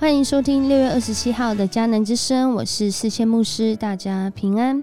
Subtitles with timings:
[0.00, 4.82] 欢迎收听六月二十七号的迦南之声，我是四千牧师，大家平安。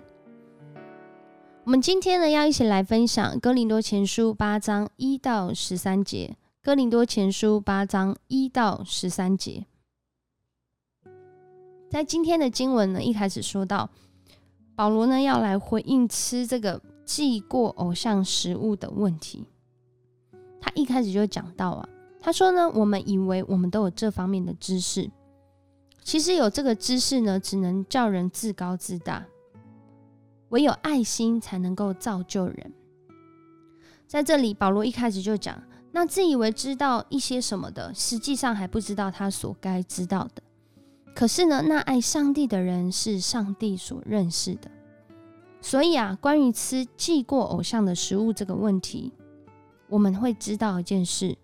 [1.63, 9.65] 我们今天呢，要一起来分享《哥林多前书》八章一到十三节，《哥林多前书》八章一到十三节。
[11.89, 13.89] 在今天的经文呢，一开始说到
[14.75, 19.47] 保罗呢要来回应吃这个祭过偶像食物的问题。
[20.61, 21.89] 他一开始就讲到啊。
[22.19, 25.09] 他说呢，我们以为我们都有这方面的知识，
[26.03, 29.25] 其实有这个知识呢，只能叫人自高自大。
[30.49, 32.73] 唯有爱心才能够造就人。
[34.07, 40.41] 在这里，保罗一开始就讲，那自以为知道一些什么的，实际上还不知道他所该知道的。
[41.13, 44.71] 可是呢，那爱上帝的人是上帝所认识的。
[45.59, 49.11] 所以啊，关于吃祭过偶像的食物这个问题，
[49.89, 51.37] 我们会知道一件事。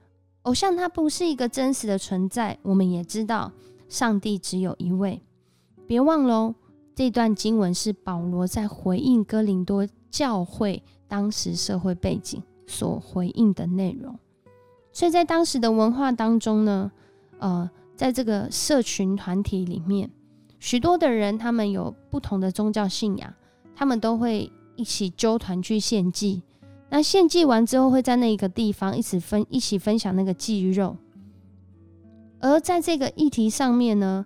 [0.43, 3.51] 偶像它不是一个真实的存在，我们也知道
[3.89, 5.21] 上帝只有一位。
[5.87, 6.55] 别忘喽，
[6.95, 14.17] 这段经文是保罗在回应哥林多教会当时社会背景所回应的内容。
[14.91, 16.91] 所以在当时的文化当中呢，
[17.39, 20.09] 呃，在这个社群团体里面，
[20.59, 23.33] 许多的人他们有不同的宗教信仰，
[23.75, 26.43] 他们都会一起纠团去献祭。
[26.93, 30.95] 那献祭完之后，会在那一个地方一起分一起分享那个祭肉。
[32.39, 34.23] 而在这个议题上面呢，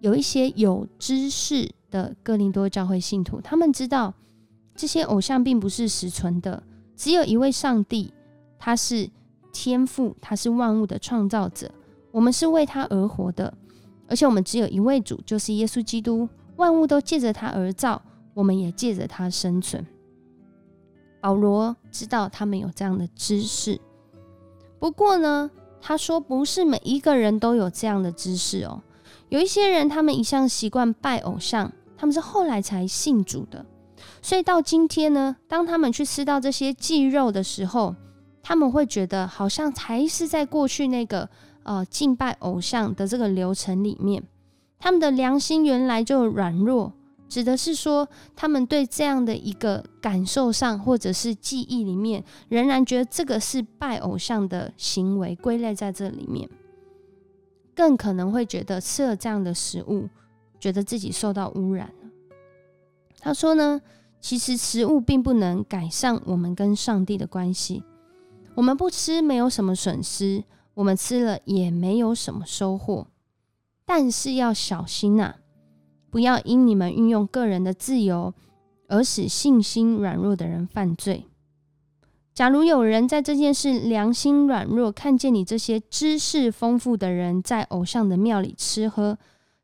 [0.00, 4.14] 有一些有知识的哥林多教会信徒，他们知道
[4.74, 6.62] 这些偶像并不是实存的，
[6.96, 8.10] 只有一位上帝，
[8.58, 9.10] 他是
[9.52, 11.70] 天父，他是万物的创造者，
[12.12, 13.52] 我们是为他而活的，
[14.08, 18.00] 而且我们只有一位主，就是耶稣基督，万物都借着他而造，
[18.32, 19.84] 我们也借着他生存。
[21.26, 23.80] 保罗知道他们有这样的知识，
[24.78, 28.80] 不过呢，他说不是每一个人都有这样的知识哦。
[29.28, 33.66] 有一些人，他们一向习惯拜偶像，他们是后来才信主的，
[34.22, 37.96] 所以到今天呢，当他们去吃到这些祭肉的时候，
[38.40, 41.28] 他们会觉得好像还是在过去那个
[41.64, 44.22] 呃敬拜偶像的这个流程里面，
[44.78, 46.92] 他们的良心原来就软弱。
[47.28, 56.48] 指的是说，他们对这样的一个感受上，或者是记忆里面，仍然觉得这个是拜偶像的行为，归类在这里面，
[57.74, 60.08] 更可能会觉得吃了这样的食物，
[60.60, 62.10] 觉得自己受到污染了。
[63.18, 63.80] 他说呢，
[64.20, 67.82] 其实食物并不能改善我们跟上帝的关系，
[68.54, 70.44] 我们不吃没有什么损失，
[70.74, 73.08] 我们吃了也没有什么收获，
[73.84, 75.34] 但是要小心呐。
[76.10, 78.32] 不要因你们运用个人的自由
[78.88, 81.26] 而使信心软弱的人犯罪。
[82.34, 89.18] 假如有人在这件事良心软弱，看见你这些知识丰富的人在偶像的庙里吃喝，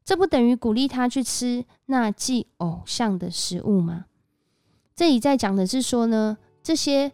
[0.04, 4.06] 这不等于鼓励他去吃那祭偶像的食物吗？
[4.96, 7.12] 这里在讲的是说呢，这些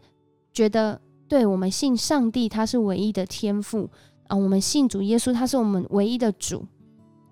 [0.52, 3.90] 觉得对我们信上帝，他是唯一的天赋
[4.28, 6.64] 啊，我们信主耶稣，他是我们唯一的主。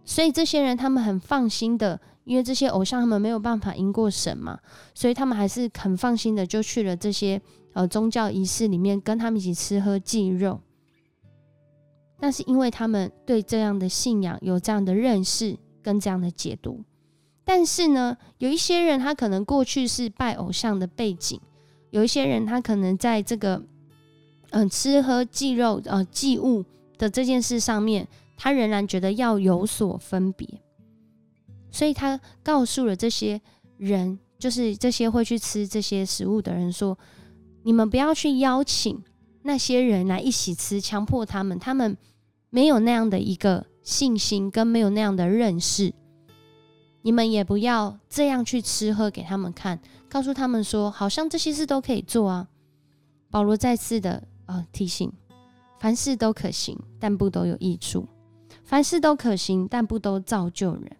[0.08, 4.58] 所以这些人他们很放心的，因为这些偶像他们没有办法赢过神嘛，
[4.94, 10.60] 所以他们还是很放心的就去了这些呃宗教仪式里面跟他们一起吃喝祭肉。
[12.20, 16.84] 那是因为他们对这样的信仰有这样的认识跟这样的解读。
[17.44, 21.40] 但是呢，有一些人他可能过去是拜偶像的背景，
[21.90, 23.60] 有一些人他可能在这个
[24.50, 26.64] 嗯吃喝祭肉呃祭物
[26.96, 28.06] 的这件事上面。
[28.36, 30.46] 他仍然觉得要有所分别，
[31.70, 33.40] 所以他告诉了这些
[33.78, 36.98] 人，就是这些会去吃这些食物的人说
[37.64, 39.02] ：“你们不要去邀请
[39.42, 41.96] 那些人来一起吃，强迫他们，他们
[42.50, 45.94] 没有那样的一个信心，跟没有那样的认识。
[47.02, 52.48] 你们也不要这样去吃喝给他们看，告诉他们说，好像这些事都可以做啊。”
[53.30, 55.12] 保罗再次的呃提醒：
[55.78, 58.06] 凡事都可行，但不都有益处。
[58.66, 60.90] 凡事都可行，但不都造就人。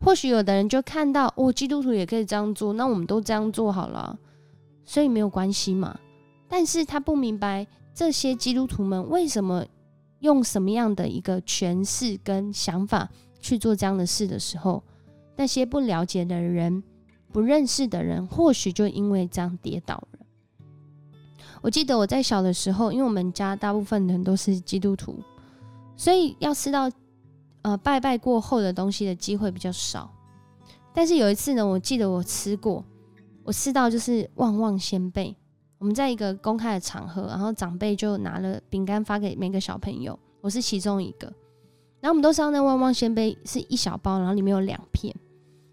[0.00, 4.16] 或许有的人就看到，哦，基督徒也可以这样做，那我们都这样做好了，
[4.84, 5.98] 所以没有关系嘛。
[6.48, 9.66] 但是他不明白这些基督徒们为什么
[10.20, 13.08] 用什么样的一个诠释跟想法
[13.40, 14.80] 去做这样的事的时候，
[15.34, 16.80] 那些不了解的人、
[17.32, 20.20] 不认识的人，或许就因为这样跌倒了。
[21.62, 25.20] 我记得我在小的时候，因为我们家大部分人都是基督徒。
[26.02, 26.90] 所以要吃到
[27.62, 30.12] 呃拜拜过后的东西的机会比较少，
[30.92, 32.84] 但是有一次呢，我记得我吃过，
[33.44, 35.32] 我吃到就是旺旺仙贝。
[35.78, 41.32] 我们在一个公开的场合，然后长辈就拿了饼干发给每个小朋友，我是其中一个。
[42.00, 45.14] 然后我们都知道那旺旺仙贝是一小包，然后里面有两片。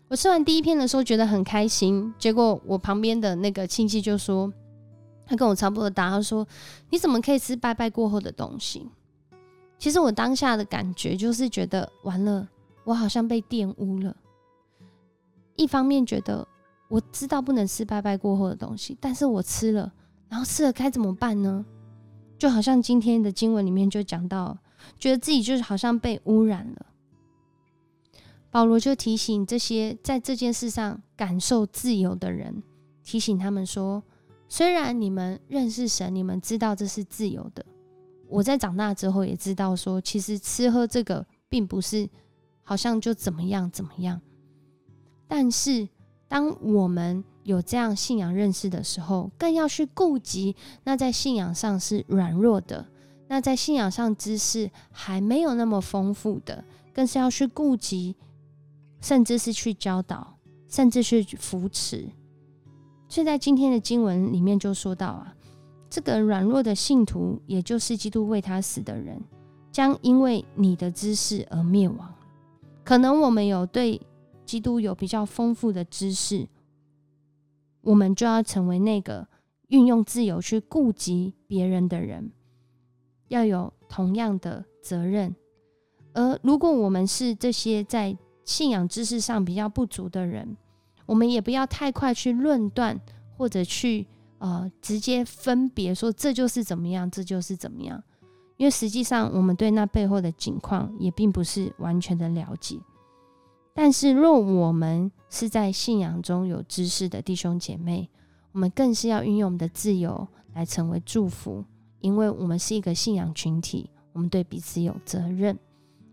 [0.10, 4.54] 我吃完第一片的时候觉得很开心，结果我旁边的那个亲戚就说，
[5.26, 6.48] 他跟我差不多大，他说
[6.92, 8.88] ：“你怎么可以吃拜拜过后的东西？”
[9.80, 12.48] 其实我当下的感觉就是觉得完了，
[12.84, 14.16] 我好像被玷污了。
[15.56, 16.48] 一方面觉得
[16.90, 19.92] 我知道不能吃拜拜过后的东西，但是我吃了，
[20.28, 21.66] 然后吃了该怎么办呢？
[22.38, 24.58] 就好像今天的经文里面就讲到，
[24.98, 26.86] 觉得自己就是好像被污染了。
[28.52, 32.64] 保罗就提醒这些在这件事上感受自由的人，
[33.04, 34.04] 提醒他们说：
[34.48, 37.66] 虽然你们认识神，你们知道这是自由的。
[38.30, 42.08] 我在长大之后也知道，说其实吃喝这个并不是
[42.64, 44.22] 好像就怎么样怎么样。
[45.28, 45.90] 但是
[46.28, 52.86] 当我们有这样信仰认识的时候，更要去顾及那在信仰上是软弱的，
[53.28, 58.16] 那在信仰上知识还没有那么丰富的，更是要去顾及。
[59.02, 60.36] 甚至是去教导，
[60.68, 62.10] 甚至是扶持。
[63.08, 65.34] 所以在今天的经文里面就说到啊，
[65.90, 69.20] 这个软弱的信徒，也就是基督为他死的人，
[69.72, 72.14] 将因为你的知识而灭亡。
[72.84, 74.00] 可能我们有对
[74.46, 76.48] 基督有比较丰富的知识，
[77.82, 79.28] 我们就要成为那个
[79.68, 82.32] 运用自由去顾及别人的人，
[83.28, 85.36] 要有同样的责任。
[86.14, 90.58] 而如果我们是这些在信仰知识上比较不足的人，
[91.06, 93.00] 我们也不要太快去论断，
[93.38, 94.08] 或者去
[94.40, 98.04] 呃直接分别说这就是怎么样，这就是怎么样。
[98.58, 102.78] 因为实际上我们对那背后的景况也并不是完全的了解。
[103.74, 108.10] 但是若我们是在信仰中有知识的弟兄姐妹，
[108.52, 111.64] 我们更是要运用我们的自由来成为祝福，
[112.02, 115.58] 因为我们是一个信仰群体，我们对彼此有责任。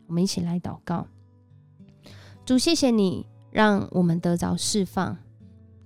[0.07, 1.05] 我们一起来祷告。
[2.45, 5.17] 主，谢谢你让我们得着释放。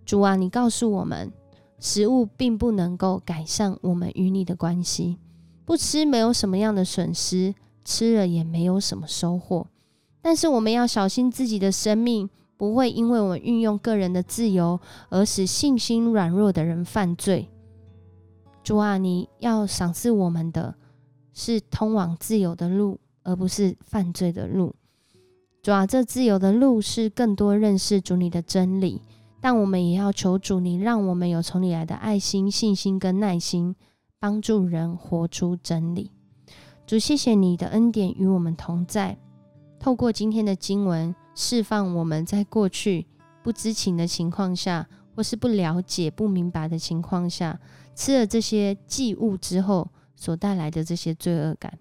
[0.05, 1.33] 主啊，你告诉我们，
[1.81, 5.17] 食物并不能够改善我们与你的关系。
[5.65, 7.55] 不吃没有什么样的损失，
[7.85, 9.67] 吃了也没有什么收获。
[10.21, 14.79] 但是我们要小心自己的生命，不会因为我们运用个人的自由
[15.09, 17.49] 而使信心软弱的人犯罪。
[18.63, 20.75] 主啊，你要赏赐我们的
[21.33, 24.75] 是通往自由的路，而不是犯罪的路。
[25.63, 29.01] 主啊，这自由的路是更多认识主你的真理，
[29.41, 33.75] 但我们也要求主你，让我们有从你来的爱心、信心跟耐心，
[34.19, 36.11] 帮助人活出真理。
[36.87, 39.17] 主，谢谢你的恩典与我们同在。
[39.79, 43.07] 透过今天的经文，释放我们在过去
[43.43, 47.59] 不知情的情况下，或是不了解、不明白的情况下，
[47.95, 51.79] 吃了这些祭物之后所带来的这些罪恶感。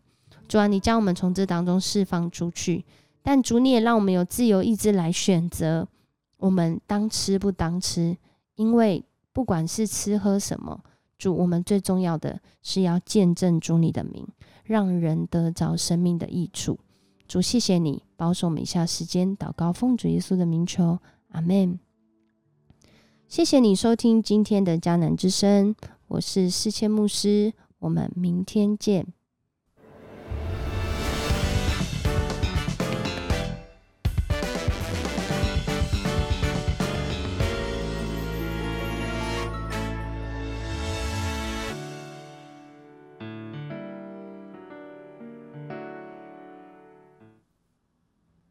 [0.47, 2.85] 主啊，你将我们从这当中释放出去。
[3.21, 5.88] 但主，你也让我们有自由意志来选择，
[6.39, 8.18] 我们当吃不当吃，
[8.56, 10.83] 因为不管是吃喝什么，
[11.18, 14.27] 主，我们最重要的是要见证主你的名，
[14.63, 16.80] 让人得着生命的益处。
[17.27, 20.97] 主，谢谢你保守我们一下时间祷告，奉主耶稣的名求，
[21.30, 21.77] 阿门。
[23.27, 25.75] 谢谢你收听今天的迦南之声，
[26.07, 29.06] 我是世谦牧师，我们明天见。